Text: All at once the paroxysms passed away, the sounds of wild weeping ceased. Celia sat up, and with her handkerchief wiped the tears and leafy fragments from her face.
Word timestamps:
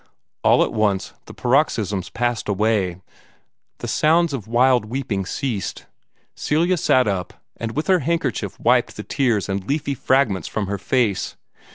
All 0.43 0.63
at 0.63 0.73
once 0.73 1.13
the 1.27 1.33
paroxysms 1.35 2.09
passed 2.09 2.49
away, 2.49 2.99
the 3.77 3.87
sounds 3.87 4.33
of 4.33 4.47
wild 4.47 4.85
weeping 4.85 5.27
ceased. 5.27 5.85
Celia 6.33 6.77
sat 6.77 7.07
up, 7.07 7.35
and 7.57 7.75
with 7.75 7.85
her 7.85 7.99
handkerchief 7.99 8.59
wiped 8.59 8.97
the 8.97 9.03
tears 9.03 9.47
and 9.47 9.67
leafy 9.67 9.93
fragments 9.93 10.47
from 10.47 10.65
her 10.65 10.79
face. 10.79 11.35